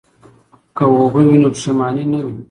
[0.75, 2.33] که اوبه وي نو پښیماني نه وي.